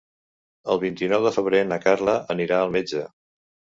[0.75, 3.05] El vint-i-nou de febrer na Carla anirà al metge.